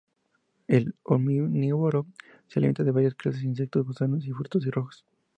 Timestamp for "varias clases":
2.89-3.41